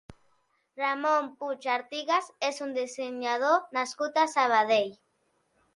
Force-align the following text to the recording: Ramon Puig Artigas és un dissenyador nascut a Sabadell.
Ramon 0.81 1.27
Puig 1.43 1.67
Artigas 1.73 2.31
és 2.49 2.63
un 2.69 2.75
dissenyador 2.79 3.61
nascut 3.79 4.21
a 4.25 4.29
Sabadell. 4.37 4.95